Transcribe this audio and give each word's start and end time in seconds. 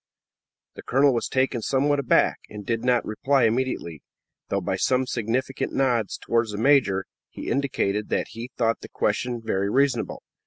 The 0.73 0.81
colonel 0.81 1.13
was 1.13 1.27
taken 1.27 1.61
somewhat 1.61 1.99
aback, 1.99 2.39
and 2.49 2.65
did 2.65 2.83
not 2.83 3.05
reply 3.05 3.43
immediately, 3.43 4.01
though 4.49 4.59
by 4.59 4.75
some 4.75 5.05
significant 5.05 5.73
nods 5.73 6.17
towards 6.17 6.53
the 6.53 6.57
major, 6.57 7.05
he 7.29 7.51
indicated 7.51 8.09
that 8.09 8.29
he 8.29 8.49
thought 8.57 8.79
the 8.81 8.89
question 8.89 9.43
very 9.45 9.69
reasonable. 9.69 10.23